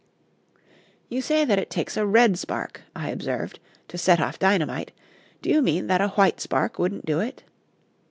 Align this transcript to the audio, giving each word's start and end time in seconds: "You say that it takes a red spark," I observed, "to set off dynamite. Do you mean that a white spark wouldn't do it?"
"You 1.09 1.21
say 1.21 1.45
that 1.45 1.59
it 1.59 1.69
takes 1.69 1.95
a 1.95 2.07
red 2.07 2.35
spark," 2.39 2.81
I 2.95 3.09
observed, 3.11 3.59
"to 3.87 3.99
set 3.99 4.19
off 4.19 4.39
dynamite. 4.39 4.91
Do 5.43 5.51
you 5.51 5.61
mean 5.61 5.85
that 5.85 6.01
a 6.01 6.07
white 6.07 6.41
spark 6.41 6.79
wouldn't 6.79 7.05
do 7.05 7.19
it?" 7.19 7.43